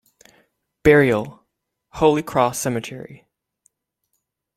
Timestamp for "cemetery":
2.57-3.27